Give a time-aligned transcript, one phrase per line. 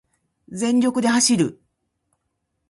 [0.51, 1.61] 全力で走る